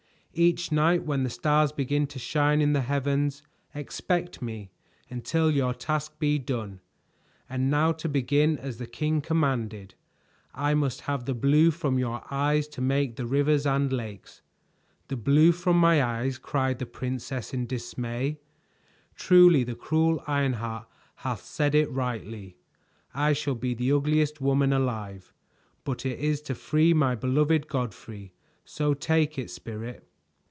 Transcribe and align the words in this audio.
"Each 0.33 0.71
night 0.71 1.03
when 1.05 1.23
the 1.23 1.29
stars 1.29 1.73
begin 1.73 2.07
to 2.07 2.17
shine 2.17 2.61
in 2.61 2.71
the 2.71 2.83
heavens, 2.83 3.43
expect 3.75 4.41
me, 4.41 4.71
until 5.09 5.51
your 5.51 5.73
task 5.73 6.19
be 6.19 6.39
done; 6.39 6.79
and 7.49 7.69
now 7.69 7.91
to 7.91 8.07
begin 8.07 8.57
as 8.57 8.77
the 8.77 8.87
king 8.87 9.19
commanded, 9.19 9.93
I 10.55 10.73
must 10.73 11.01
have 11.01 11.25
the 11.25 11.33
blue 11.33 11.69
from 11.69 11.99
your 11.99 12.23
eyes 12.33 12.69
to 12.69 12.81
make 12.81 13.17
the 13.17 13.25
rivers 13.25 13.65
and 13.65 13.91
lakes." 13.91 14.41
"The 15.09 15.17
blue 15.17 15.51
from 15.51 15.77
my 15.77 16.01
eyes!" 16.01 16.37
cried 16.37 16.79
the 16.79 16.85
princess 16.85 17.53
in 17.53 17.65
dismay. 17.67 18.39
"Truly 19.17 19.65
the 19.65 19.75
cruel 19.75 20.23
Ironheart 20.27 20.87
hath 21.15 21.41
said 21.43 21.75
it 21.75 21.91
rightly. 21.91 22.55
I 23.13 23.33
shall 23.33 23.55
be 23.55 23.73
the 23.73 23.91
ugliest 23.91 24.39
woman 24.39 24.71
alive! 24.71 25.33
But 25.83 26.05
it 26.05 26.19
is 26.19 26.39
to 26.43 26.55
free 26.55 26.93
my 26.93 27.15
beloved 27.15 27.67
Godfrey, 27.67 28.31
so 28.63 28.93
take 28.93 29.37
it, 29.37 29.49
Spirit!" 29.51 30.07